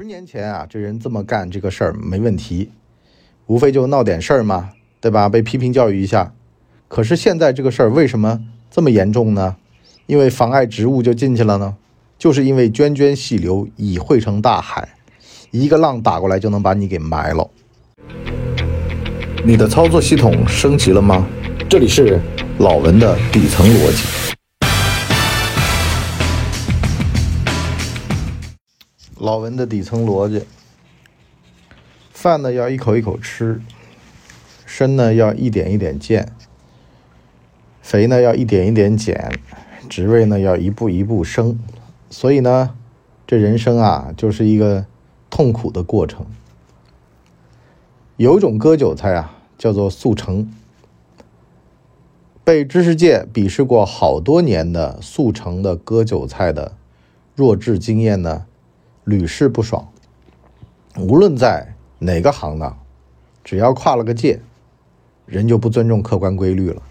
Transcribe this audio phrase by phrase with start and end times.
[0.00, 2.70] 十年前啊，这人这么干这个事儿没问题，
[3.44, 5.28] 无非就闹点事儿嘛，对吧？
[5.28, 6.32] 被批评教育一下。
[6.88, 9.56] 可是现在这个事儿为什么这么严重呢？
[10.06, 11.76] 因为妨碍职务就进去了呢？
[12.18, 14.88] 就是因为涓涓细流已汇成大海，
[15.50, 17.50] 一个浪打过来就能把你给埋了。
[19.44, 21.26] 你的操作系统升级了吗？
[21.68, 22.18] 这里是
[22.56, 24.29] 老文的底层逻辑。
[29.20, 30.46] 老文的底层逻辑：
[32.10, 33.60] 饭呢要一口一口吃，
[34.64, 36.32] 身呢要一点一点健，
[37.82, 39.30] 肥呢要一点一点减，
[39.90, 41.60] 职位呢要一步一步升。
[42.08, 42.74] 所以呢，
[43.26, 44.86] 这人生啊就是一个
[45.28, 46.24] 痛苦的过程。
[48.16, 50.50] 有一种割韭菜啊，叫做速成。
[52.42, 56.72] 被知识界鄙视过好多年的速成的割韭菜的
[57.36, 58.46] 弱智经验呢。
[59.04, 59.88] 屡试不爽，
[60.98, 62.78] 无论在哪个行当，
[63.42, 64.40] 只要跨了个界，
[65.26, 66.82] 人就不尊重客观规律了。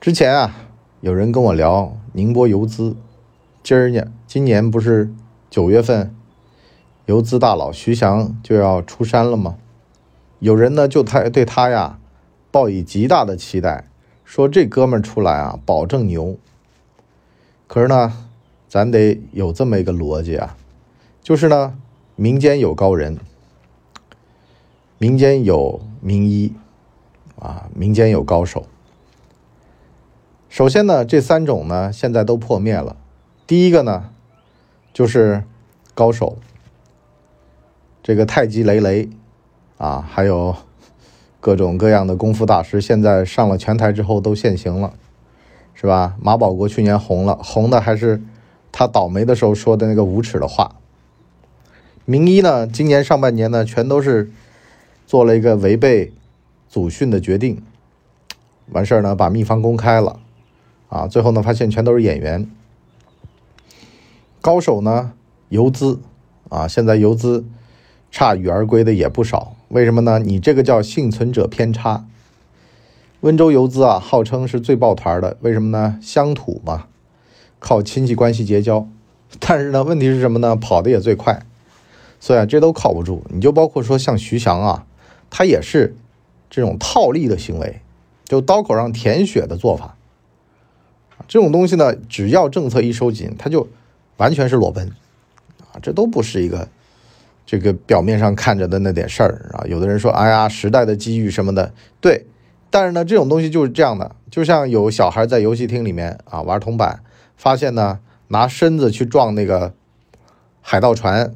[0.00, 0.54] 之前啊，
[1.00, 2.96] 有人跟我聊宁波游资，
[3.62, 5.12] 今儿呢，今年不是
[5.50, 6.14] 九月份，
[7.04, 9.56] 游资大佬徐翔就要出山了吗？
[10.38, 11.98] 有人呢就他对他呀，
[12.50, 13.88] 抱以极大的期待，
[14.24, 16.38] 说这哥们儿出来啊，保证牛。
[17.66, 18.25] 可是呢？
[18.76, 20.54] 咱得有这么一个逻辑啊，
[21.22, 21.78] 就是呢，
[22.14, 23.16] 民间有高人，
[24.98, 26.52] 民间有名医，
[27.38, 28.66] 啊，民间有高手。
[30.50, 32.98] 首先呢，这三种呢现在都破灭了。
[33.46, 34.10] 第一个呢，
[34.92, 35.44] 就是
[35.94, 36.36] 高手，
[38.02, 39.08] 这个太极雷雷
[39.78, 40.54] 啊，还有
[41.40, 44.92] 各种各样的功夫大师，现在上了拳台之后都现形了，
[45.72, 46.18] 是吧？
[46.20, 48.22] 马保国去年红了，红的还是。
[48.78, 50.76] 他倒霉的时候说的那个无耻的话，
[52.04, 54.30] 名医呢，今年上半年呢，全都是
[55.06, 56.12] 做了一个违背
[56.68, 57.62] 祖训的决定，
[58.72, 60.20] 完事儿呢，把秘方公开了，
[60.90, 62.50] 啊，最后呢，发现全都是演员。
[64.42, 65.14] 高手呢，
[65.48, 66.00] 游资
[66.50, 67.46] 啊，现在游资
[68.12, 70.18] 铩羽而归的也不少，为什么呢？
[70.18, 72.04] 你这个叫幸存者偏差。
[73.20, 75.98] 温州游资啊，号称是最抱团的，为什么呢？
[76.02, 76.88] 乡土嘛。
[77.58, 78.86] 靠亲戚关系结交，
[79.40, 80.54] 但是呢，问题是什么呢？
[80.54, 81.42] 跑的也最快，
[82.20, 83.24] 所以啊，这都靠不住。
[83.30, 84.86] 你就包括说像徐翔啊，
[85.30, 85.96] 他也是
[86.48, 87.80] 这种套利的行为，
[88.24, 89.96] 就刀口上舔血的做法。
[91.26, 93.66] 这种东西呢，只要政策一收紧，他就
[94.18, 94.92] 完全是裸奔
[95.72, 95.80] 啊！
[95.82, 96.68] 这都不是一个
[97.44, 99.64] 这个表面上看着的那点事儿啊。
[99.66, 102.26] 有的人说，哎呀，时代的机遇什么的，对。
[102.70, 107.00] 但是呢，这种东西就是这样的，就像有小孩在游戏厅里面啊玩铜板。
[107.36, 109.74] 发现呢，拿身子去撞那个
[110.60, 111.34] 海盗船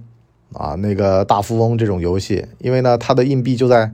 [0.54, 3.92] 啊，那个大富翁这种游戏，因为呢，他的硬币就在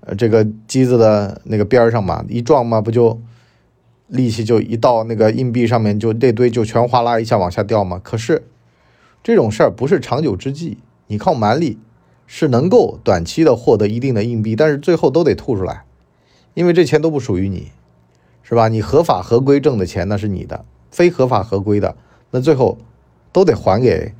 [0.00, 3.18] 呃这个机子的那个边上嘛，一撞嘛，不就
[4.08, 7.98] 力气就一到那个硬币上面，就那堆就全哗啦一下往下掉嘛。
[8.02, 8.46] 可是
[9.22, 11.78] 这种事儿不是长久之计，你靠蛮力
[12.26, 15.84] 是能够短期的获得一定的硬币，但是最后都得吐出来，
[16.54, 17.70] 因为这钱都不属于你，
[18.42, 18.68] 是吧？
[18.68, 20.64] 你合法合规挣的钱那是你的。
[20.90, 21.96] 非合法合规的，
[22.30, 22.78] 那最后
[23.32, 24.12] 都得还给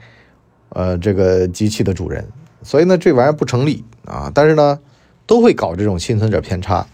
[0.70, 2.26] 呃这个机器的主人，
[2.62, 4.30] 所以呢这玩意儿不成立啊。
[4.34, 4.78] 但是呢
[5.26, 6.86] 都会搞这种幸存者偏差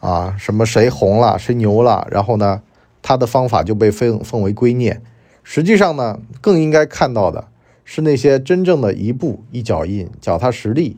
[0.00, 2.62] 啊，什么谁红了谁牛了，然后呢
[3.02, 4.98] 他的方法就被奉奉为圭臬。
[5.42, 7.48] 实际上呢更应该看到的
[7.84, 10.96] 是那些真正的一步一脚印、脚踏实地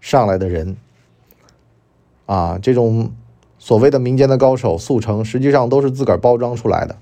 [0.00, 0.76] 上来的人
[2.26, 3.10] 啊，这种
[3.58, 6.96] 所谓的民间的高手速成，实际上都是自个儿包装出来的。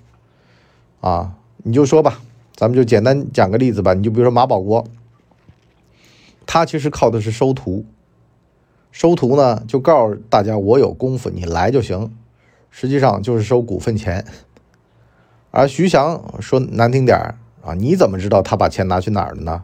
[1.04, 2.22] 啊，你就说吧，
[2.56, 3.92] 咱们就简单讲个例子吧。
[3.92, 4.86] 你就比如说马保国，
[6.46, 7.84] 他其实靠的是收徒，
[8.90, 12.10] 收徒呢就告诉大家我有功夫，你来就行，
[12.70, 14.24] 实际上就是收股份钱。
[15.50, 19.62] 而徐翔说难听点儿啊，你怎么知道他把钱拿去哪儿了呢？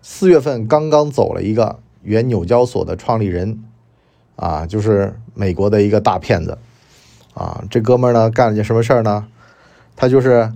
[0.00, 3.64] 四月份刚刚走了一个原纽交所的创立人，
[4.36, 6.56] 啊，就是美国的一个大骗子，
[7.34, 9.26] 啊，这哥们儿呢干了件什么事儿呢？
[9.94, 10.52] 他就是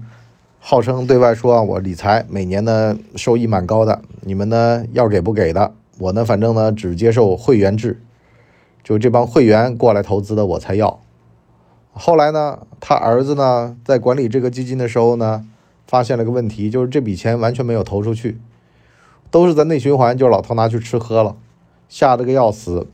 [0.58, 8.02] 号称对外说，我理财每年呢收益蛮高的，你们呢要给不给的，我呢反正呢只接受会员制，
[8.82, 10.98] 就这帮会员过来投资的我才要。
[11.92, 15.46] 后来呢，他儿子呢在管理这个基金的时候呢，
[15.86, 18.38] 发现了个问题，就是这笔钱完全没有投出去，
[19.30, 21.36] 都是在内循环，就是老头拿去吃喝了，
[21.88, 22.86] 吓得个要死，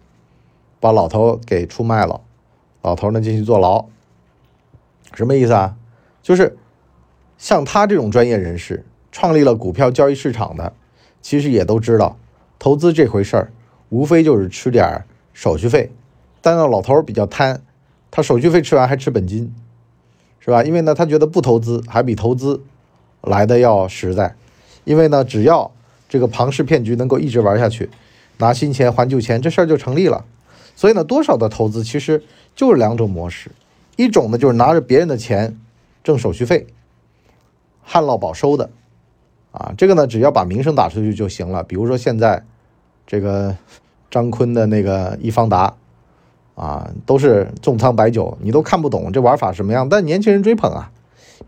[0.78, 2.20] 把老头给出卖了，
[2.82, 3.86] 老头呢进去坐牢，
[5.14, 5.76] 什么意思啊？
[6.22, 6.56] 就是
[7.36, 10.72] 像他这种专业人士，创立了股票交易市场的，
[11.20, 12.16] 其实也都知道，
[12.58, 13.52] 投资这回事儿，
[13.88, 15.90] 无非就是吃点手续费。
[16.40, 17.62] 但那老头儿比较贪，
[18.10, 19.54] 他手续费吃完还吃本金，
[20.40, 20.62] 是吧？
[20.62, 22.62] 因为呢，他觉得不投资还比投资
[23.20, 24.34] 来的要实在。
[24.84, 25.70] 因为呢，只要
[26.08, 27.88] 这个庞氏骗局能够一直玩下去，
[28.38, 30.24] 拿新钱还旧钱，这事儿就成立了。
[30.74, 32.24] 所以呢，多少的投资其实
[32.56, 33.52] 就是两种模式，
[33.96, 35.56] 一种呢就是拿着别人的钱
[36.02, 36.66] 挣手续费，
[37.82, 38.70] 旱涝保收的，
[39.50, 41.62] 啊，这个呢只要把名声打出去就行了。
[41.62, 42.44] 比如说现在
[43.06, 43.56] 这个
[44.10, 45.74] 张坤的那个易方达，
[46.54, 50.90] 啊，都是重仓白酒，你都看不懂这玩法什么样，但年轻人追捧啊，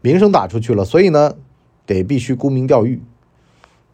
[0.01, 1.35] 名声打出去了，所以呢
[1.87, 3.03] 得必须沽名钓誉，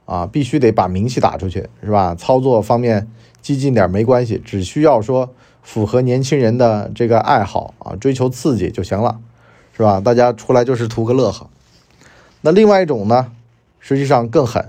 [0.07, 2.15] 啊，必须得把名气打出去，是吧？
[2.15, 3.09] 操作方面。
[3.43, 5.31] 激进点没关系，只需要说
[5.62, 9.19] 符合年轻人的这个爱好啊，追求刺激就行了，
[9.81, 9.99] 是吧？
[9.99, 11.49] 大家出来就是图个乐呵。
[12.43, 13.32] 那另外一种呢，
[13.79, 14.62] 实际上更狠，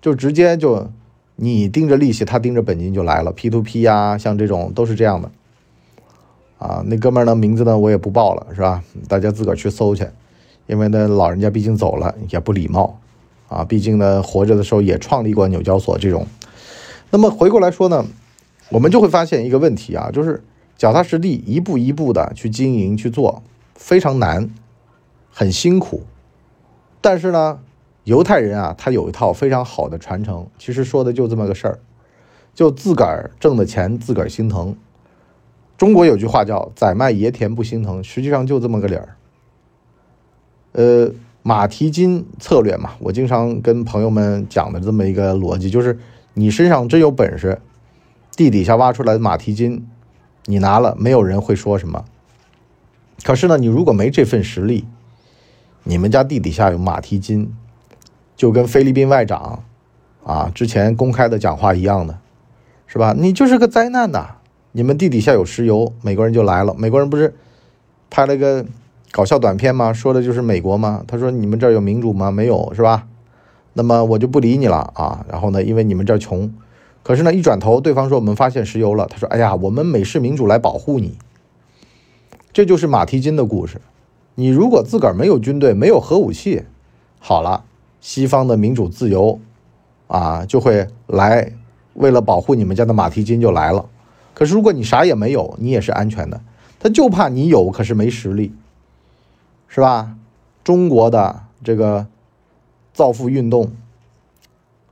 [0.00, 0.88] 就直接就
[1.34, 3.32] 你盯着利息，他盯着本金就来了。
[3.32, 5.28] P to P 呀，像这种都是这样的。
[6.60, 8.80] 啊，那哥们儿呢名字呢我也不报了，是吧？
[9.08, 10.06] 大家自个儿去搜去，
[10.68, 13.00] 因为呢老人家毕竟走了，也不礼貌
[13.48, 13.64] 啊。
[13.64, 16.28] 毕竟呢活着的时候也创立过纽交所这种。
[17.10, 18.06] 那么回过来说呢，
[18.68, 20.44] 我们就会发现一个问题啊，就是
[20.78, 23.42] 脚踏实地一步一步的去经营去做，
[23.74, 24.50] 非常难，
[25.30, 26.02] 很辛苦。
[27.00, 27.60] 但是呢，
[28.04, 31.78] 犹太人啊，他有一套非常好的传承，其实说的就这么个事儿，
[32.54, 34.76] 就自个儿挣的钱自个儿心疼。
[35.76, 39.16] 中国有句话叫“宰卖爷田不心疼”，实际上就这么个理儿。
[40.72, 41.10] 呃，
[41.42, 45.98] 马蹄金策略嘛，我经常跟朋友们讲的这么一个逻辑就是。
[46.36, 47.60] 你身上真有本事，
[48.34, 49.86] 地底下挖出来的马蹄金，
[50.46, 52.04] 你拿了，没有人会说什么。
[53.24, 54.84] 可是呢，你如果没这份实力，
[55.82, 57.52] 你们家地底下有马蹄金，
[58.36, 59.64] 就跟菲律宾外长
[60.22, 62.18] 啊之前公开的讲话一样的，
[62.86, 63.14] 是吧？
[63.16, 64.36] 你就是个灾难呐！
[64.72, 66.74] 你们地底下有石油，美国人就来了。
[66.76, 67.34] 美国人不是
[68.10, 68.66] 拍了个
[69.10, 69.90] 搞笑短片吗？
[69.90, 71.02] 说的就是美国吗？
[71.06, 72.30] 他说你们这儿有民主吗？
[72.30, 73.06] 没有，是吧？
[73.72, 75.24] 那么我就不理你了啊！
[75.30, 76.52] 然后呢，因为你们这儿穷，
[77.02, 79.06] 可是呢，一转头，对方说我们发现石油了。
[79.06, 81.16] 他说：“哎呀，我们美式民主来保护你。”
[82.54, 83.78] 这就是马蹄金的故事。
[84.36, 86.62] 你如果自个儿没有军队，没有核武器，
[87.18, 87.64] 好了，
[88.00, 89.38] 西方的民主自由
[90.06, 91.52] 啊，就会来
[91.92, 93.84] 为了保护你们家的马蹄金就来了。
[94.32, 96.40] 可是如果你啥也没有，你也是安全的。
[96.78, 98.54] 他就怕你有，可是没实力，
[99.68, 100.16] 是吧？
[100.62, 102.06] 中国的这个。
[102.94, 103.72] 造富运动，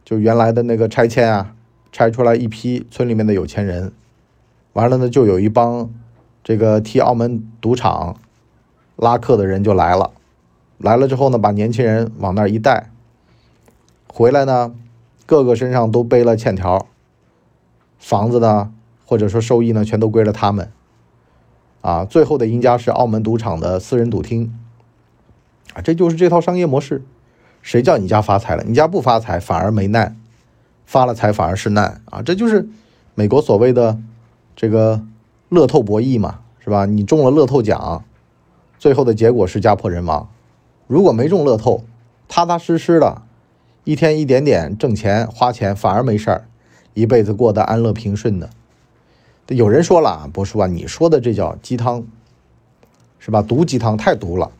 [0.04, 1.54] 就原来的那个拆迁啊，
[1.92, 3.92] 拆出来一批村里面的有钱人，
[4.72, 5.88] 完了呢，就有一帮
[6.44, 8.16] 这个替澳门赌场
[8.96, 10.10] 拉客的人就来了，
[10.78, 12.90] 来了之后呢，把年轻人往那儿一带，
[14.08, 14.74] 回来呢，
[15.26, 16.86] 个个身上都背了欠条，
[17.98, 18.72] 房子呢，
[19.04, 20.70] 或者说收益呢，全都归了他们，
[21.80, 24.52] 啊，最后的赢家是澳门赌场的私人赌厅，
[25.74, 27.02] 啊，这就是这套商业模式。
[27.62, 28.64] 谁叫你家发财了？
[28.64, 30.16] 你家不发财反而没难，
[30.84, 32.20] 发了财反而是难啊！
[32.20, 32.68] 这就是
[33.14, 34.00] 美国所谓的
[34.56, 35.00] 这个
[35.52, 36.86] 乐透博弈嘛，是吧？
[36.86, 38.02] 你中了乐透奖，
[38.78, 40.28] 最后的结果是家破人亡；
[40.86, 41.84] 如果没中乐透，
[42.26, 43.20] 踏踏实实的，
[43.84, 46.48] 一天一点点挣钱花钱，反而没事儿，
[46.94, 48.48] 一辈子过得安乐平顺的。
[49.48, 52.02] 有人说了啊，博叔啊，你说的这叫鸡汤，
[53.18, 53.42] 是吧？
[53.42, 54.50] 毒鸡汤太毒了。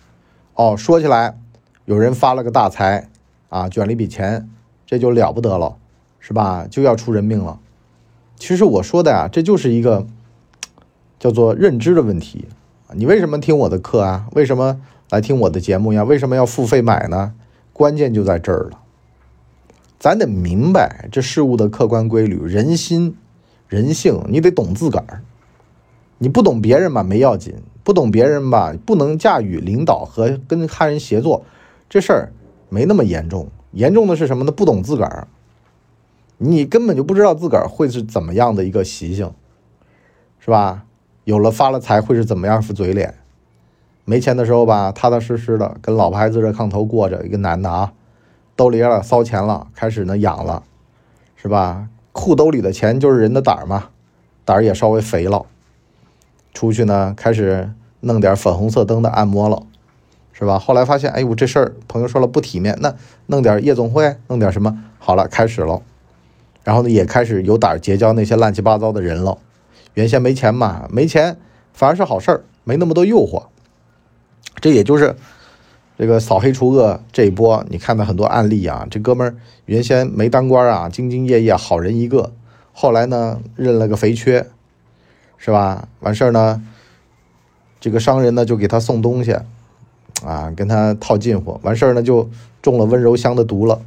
[0.55, 1.39] 哦，说起来。
[1.85, 3.09] 有人发了个大财，
[3.49, 4.49] 啊，卷了一笔钱，
[4.87, 5.79] 这就了不得了，
[6.21, 6.65] 是吧？
[6.71, 7.59] 就要出人命了。
[8.37, 10.07] 其实我说的呀，这就是一个
[11.23, 12.49] 叫做认知的问题。
[12.95, 14.26] 你为什么听我的课啊？
[14.33, 16.02] 为什么来听我的节目呀？
[16.02, 17.33] 为什么要付费买呢？
[17.73, 18.81] 关键就在这儿了。
[20.00, 23.17] 咱得明白这事物的客观规律，人心、
[23.69, 25.23] 人性，你得懂自个儿。
[26.19, 31.45] 你不懂别人吧，没要紧；不懂别人吧，不能驾驭领导和跟他人协作。
[31.88, 32.33] 这事儿
[32.69, 34.50] 没那么严重，严重的是什么呢？
[34.50, 35.29] 不懂自个儿，
[36.38, 39.33] 你根本就不知道自个儿会是怎么样的一个习性，
[40.41, 40.85] 是吧？
[41.25, 43.14] 有了发了财会是怎么样副嘴脸？
[44.05, 47.25] 没钱的时候吧，踏踏实实的跟老婆孩子热炕头过着。
[47.25, 47.93] 一个男的啊，
[48.57, 50.62] 兜里了骚钱了，开始呢养了，
[51.37, 51.88] 是吧？
[52.12, 53.91] 裤兜里的钱就是人的胆儿嘛，
[54.45, 55.47] 胆儿也稍微肥了，
[56.52, 59.62] 出去呢开始弄点粉红色灯的按摩了。
[60.35, 60.59] 是吧？
[60.59, 62.93] 后来发现，哎呦，这事儿朋友说了不体面，那
[63.26, 65.81] 弄点夜总会，弄点什么，好了，开始了。
[66.64, 69.38] 然后呢，也开始有胆结交那些乱七八糟的人了。
[69.95, 71.37] 原先没钱嘛，没钱
[71.73, 73.45] 反而是好事儿，没那么多诱惑。
[74.61, 75.17] 这也就是，
[75.99, 79.35] 这个扫黑除恶这一波，你看到很多案例啊，这哥们儿
[79.67, 82.33] 原先没当官啊，兢兢业业，好人一个，
[82.73, 84.47] 后来呢认了个肥缺，
[85.37, 85.89] 是吧？
[86.01, 86.63] 完事儿呢，
[87.81, 89.37] 这个商人呢就给他送东西，
[90.25, 92.29] 啊，跟他套近乎，完事儿呢就
[92.61, 93.81] 中了温柔乡的毒了，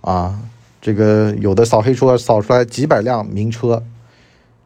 [0.00, 0.40] 啊，
[0.80, 3.82] 这个有的扫黑除恶扫出来几百辆名车，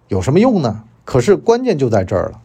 [0.09, 0.85] 有什么用呢？
[1.05, 2.43] 可是关键就在这儿了。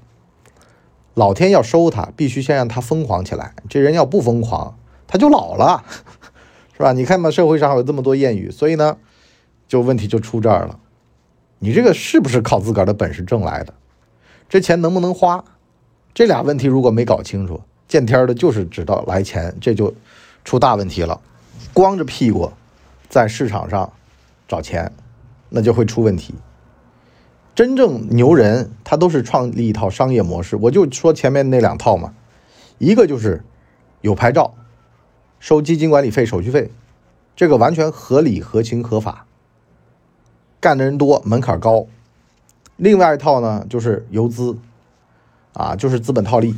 [1.16, 3.54] 老天要收他，必须先让他疯狂起来。
[3.70, 5.84] 这人要不疯狂，他就老了，
[6.76, 6.92] 是吧？
[6.94, 8.98] 你看嘛，社会上有这么多谚语，所以呢，
[9.68, 10.80] 就问题就出这儿了。
[11.60, 13.74] 你这个是不是靠自个儿的本事挣来的？
[14.50, 15.44] 这钱能不能花？
[16.14, 19.94] 这俩问题如果没搞清楚，见天的就是知道来钱，这就
[20.44, 21.22] 出大问题了。
[21.74, 22.52] 光着屁股
[23.08, 23.92] 在市场上
[24.48, 24.92] 找钱，
[25.50, 26.34] 那就会出问题。
[27.56, 30.56] 真正牛人，他都是创立一套商业模式。
[30.56, 32.16] 我就说前面那两套嘛，
[32.80, 33.44] 一个就是
[34.02, 34.56] 有牌照，
[35.40, 36.72] 收基金管理费、手续费，
[37.36, 39.28] 这个完全合理、合情、合法，
[40.60, 41.86] 干的人多，门槛高。
[42.76, 44.58] 另外一套呢，就是游资，
[45.54, 46.56] 啊，就是资本套利，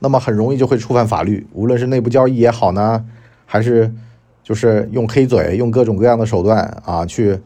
[0.00, 3.06] 那么很容易就会触犯法律，无论是内部交易也好呢，
[3.44, 3.94] 还是
[4.42, 7.38] 就是用黑嘴、用各种各样的手段啊，去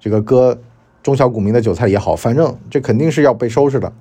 [0.00, 0.58] 这个割。
[1.02, 3.92] 中小股民的韭菜也好，反正这肯定是要被收拾的。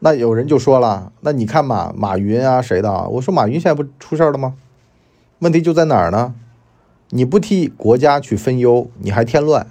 [0.00, 3.08] 那有人就说了，那你看嘛，马云啊谁的？
[3.08, 4.54] 我说马云现在不出事了吗？
[5.40, 6.34] 问题就在哪儿呢？
[7.10, 9.66] 你不替国家去分忧，你还添乱，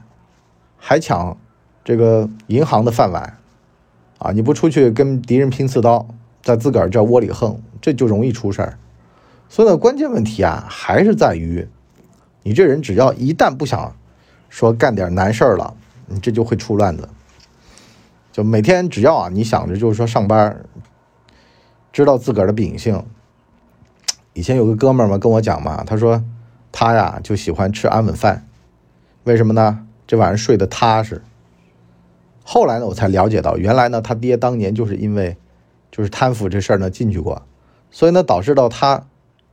[0.77, 1.37] 还抢
[1.83, 3.37] 这个银行的饭碗
[4.17, 4.31] 啊！
[4.31, 6.07] 你不出去跟敌人拼刺刀，
[6.43, 8.77] 在自个儿这窝里横，这就容易出事儿。
[9.47, 11.67] 所以呢，关键问题啊，还是在于
[12.43, 13.95] 你这人只要一旦不想
[14.49, 15.75] 说干点难事儿了。
[16.09, 17.07] 你这就会出乱子，
[18.31, 20.65] 就每天只要啊，你想着就是说上班，
[21.93, 23.03] 知道自个儿的秉性。
[24.33, 26.23] 以前有个哥们儿嘛跟我讲嘛，他说
[26.71, 28.47] 他呀就喜欢吃安稳饭，
[29.23, 29.85] 为什么呢？
[30.07, 31.21] 这晚上睡得踏实。
[32.43, 35.37] 后来呢，我才了解到，原来呢他爹当年就是因为
[35.91, 37.43] 就是贪腐这事儿呢进去过，
[37.91, 39.05] 所以呢导致到他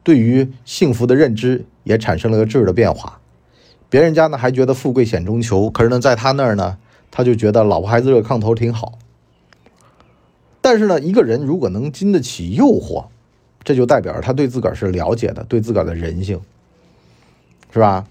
[0.02, 3.20] 对于幸福的认知也产生了个质的变化。
[3.88, 6.78] 别人家呢还觉得富贵险中求，可是呢，在他那儿呢，
[7.10, 8.98] 他就觉得老婆孩子热炕头挺好。
[10.60, 13.06] 但是呢，一个人如果能经得起诱惑，
[13.62, 16.40] 这就代表他对自个儿是了解的，对自个儿的人性，
[17.72, 18.04] 是吧？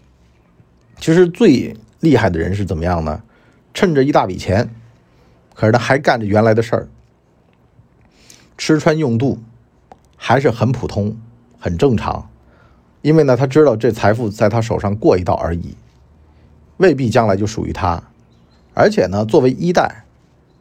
[1.00, 3.22] 其实最厉害的人是怎么样呢？
[3.74, 4.70] 趁着一大笔钱，
[5.53, 6.88] 可是他还干着原来的事儿，
[8.58, 9.38] 吃穿用度
[10.15, 11.17] 还是很普通、
[11.60, 12.29] 很正常。
[13.06, 15.76] 因为呢，他知道这财富在他手上过一道而已，
[16.78, 18.02] 未必将来就属于他。
[18.74, 20.06] 而且呢，作为一代，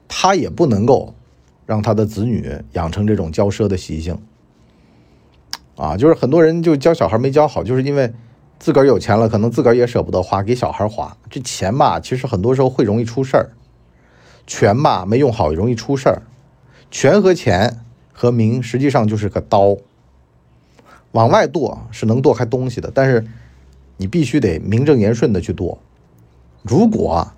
[0.08, 1.14] 他也不能够
[1.64, 4.18] 让他的子女养成这种骄奢的习性。
[5.76, 8.12] 啊，就是很多人就教小孩没教好，就是因为
[8.58, 11.16] 自个儿有钱了，可能自个儿也舍不得花，给小孩花。
[11.30, 13.52] 这钱吧，其实很多时候会容易出事儿。
[14.46, 16.20] 权吧，没用好容易出事儿。
[16.90, 17.80] 权和钱
[18.12, 19.78] 和名，实际上就是个刀。
[21.14, 23.24] 往外剁是能剁开东西的，但是
[23.96, 25.78] 你必须得名正言顺的去剁。
[26.62, 27.28] 如果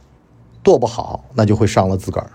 [0.62, 2.30] 剁不好，那就会伤了自个儿。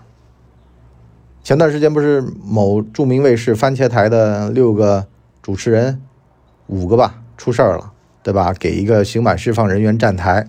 [1.42, 5.08] 前段时间不是某著名卫视番茄台的六个
[5.42, 6.00] 主持人，
[6.68, 8.54] 五个吧出事儿了，对吧？
[8.54, 10.46] 给一个刑满释放人员站台，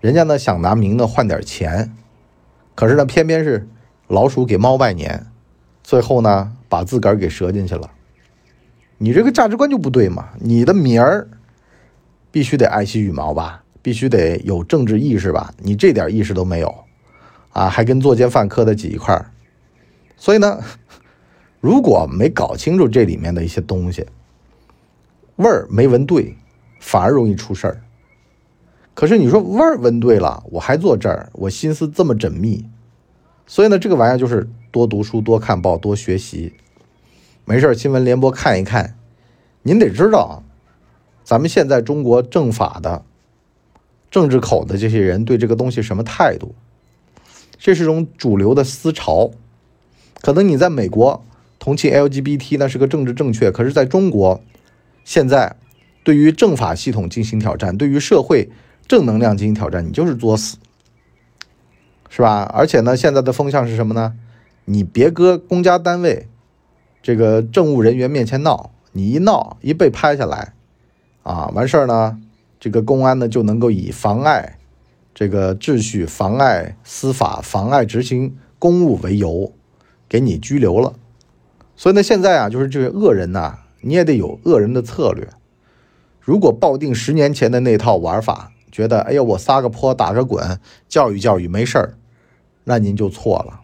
[0.00, 1.94] 人家呢想拿名呢换点钱，
[2.74, 3.68] 可是呢偏偏是
[4.08, 5.26] 老鼠给猫拜年，
[5.84, 7.88] 最后呢把自个儿给折进去了。
[9.02, 10.28] 你这个价值观就不对嘛！
[10.38, 11.26] 你的名儿
[12.30, 15.54] 必须得爱惜羽毛吧，必须得有政治意识吧？
[15.56, 16.84] 你这点意识都没有，
[17.52, 19.30] 啊，还跟作奸犯科的挤一块儿。
[20.18, 20.62] 所以呢，
[21.62, 24.04] 如果没搞清楚这里面的一些东西，
[25.36, 26.36] 味儿没闻对，
[26.78, 27.80] 反而容易出事儿。
[28.92, 32.66] 可是你说味儿闻对了，我还坐这儿，我心思这么缜密，
[33.46, 36.52] 所以呢，这个玩意儿就是多读书、多看报、多学习。
[37.50, 38.96] 没事新闻联播看一看。
[39.64, 40.44] 您得知道，
[41.24, 43.04] 咱们现在中国政法的
[44.08, 46.54] 政治口的这些人对这个东西什么态度？
[47.58, 49.32] 这是种主流的思潮。
[50.20, 51.24] 可能你在美国
[51.58, 54.40] 同情 LGBT 那是个政治正确，可是在中国，
[55.04, 55.56] 现在
[56.04, 58.48] 对于政法系统进行挑战，对于社会
[58.86, 60.56] 正能量进行挑战，你就是作死，
[62.08, 62.48] 是吧？
[62.54, 64.14] 而且呢，现在的风向是什么呢？
[64.66, 66.28] 你别搁公家单位。
[67.02, 70.52] 这个政务人员面前闹，你一闹一被拍下来，
[71.22, 72.18] 啊，完事儿呢，
[72.58, 74.58] 这个公安呢就能够以妨碍
[75.14, 79.52] 这个秩序、妨碍司法、妨碍执行公务为由，
[80.08, 80.94] 给你拘留了。
[81.76, 85.28] 所以呢，现在啊，就是这个恶人呐，你也得有恶人的策略。
[86.20, 91.94] 如果抱定十年前的那套玩法，觉得哎呀我撒个泼打个滚教育教育没事儿，
[92.64, 93.60] 那您就错了。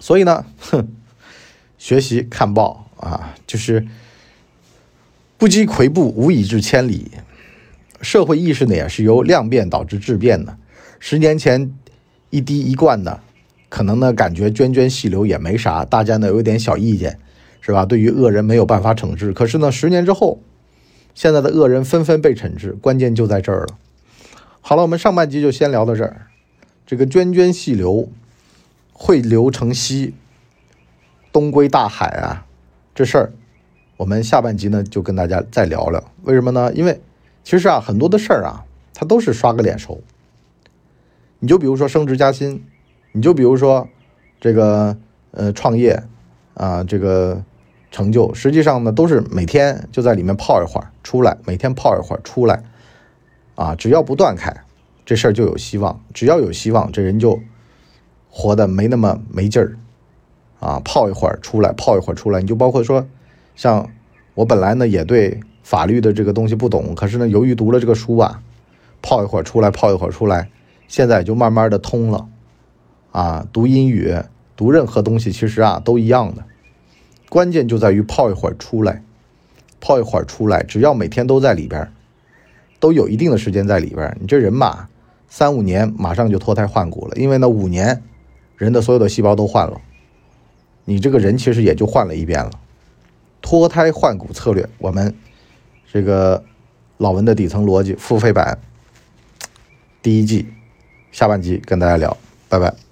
[0.00, 0.88] 所以呢，哼，
[1.78, 3.86] 学习看报啊，就是
[5.36, 7.10] 不积跬步，无以至千里。
[8.00, 10.56] 社会意识呢也是由量变导致质变的。
[10.98, 11.74] 十年前
[12.30, 13.20] 一滴一灌的，
[13.68, 17.18] 可能呢感觉涓涓细流也没啥，大家呢有点小意见，
[17.60, 17.84] 是吧？
[17.84, 19.32] 对于恶人没有办法惩治。
[19.32, 20.40] 可是呢，十年之后。
[21.14, 23.78] 现在的恶人纷纷被惩治，关键就在这儿了。
[24.60, 26.26] 好了，我们上半集就先聊到这儿。
[26.86, 28.10] 这个涓涓细流
[28.92, 30.12] 汇流成溪，
[31.36, 32.46] 东归大海啊，
[32.94, 33.30] 这事儿，
[33.98, 36.02] 我们下半集呢就跟大家再聊聊。
[36.22, 36.72] 为什么呢？
[36.72, 36.98] 因为
[37.44, 38.64] 其实啊，很多的事儿啊，
[38.94, 40.02] 它都是刷个脸熟。
[41.40, 42.64] 你就比如说升职加薪，
[43.12, 43.86] 你就比如说
[44.40, 44.96] 这个
[45.32, 46.02] 呃创业
[46.54, 47.44] 啊，这个。
[47.88, 52.62] 成就实际上呢，都是每天就在里面泡一会儿出来，每天泡一会儿出来，
[53.54, 54.54] 啊，只要不断开，
[55.06, 55.98] 这事儿就有希望。
[56.12, 57.40] 只要有希望，这人就
[58.28, 59.78] 活得没那么没劲儿，
[60.66, 62.40] 啊，泡一会儿出来，泡一会儿出来。
[62.40, 63.06] 你就包括说，
[63.54, 63.88] 像
[64.34, 68.42] 我本来呢也对法律的这个东西不懂，可是呢，由于读了这个书啊，
[69.00, 70.50] 泡一会儿出来，泡一会儿出来，
[70.88, 72.26] 现在就慢慢的通了，
[73.12, 74.12] 啊，读英语，
[74.56, 76.42] 读任何东西其实啊都一样的。
[77.28, 79.04] 关键就在于泡一会儿出来，
[79.80, 81.92] 泡一会儿出来，只要每天都在里边，
[82.80, 84.88] 都有一定的时间在里边，你这人嘛，
[85.28, 87.14] 三五年马上就脱胎换骨了。
[87.16, 88.02] 因为呢，五年
[88.56, 89.80] 人的所有的细胞都换了，
[90.86, 92.50] 你这个人其实也就换了一遍了。
[93.42, 95.14] 脱胎换骨策略，我们
[95.92, 96.42] 这个
[96.96, 98.58] 老文的底层逻辑付费版
[100.00, 100.46] 第一季
[101.12, 102.16] 下半集跟大家聊，
[102.48, 102.85] 拜拜。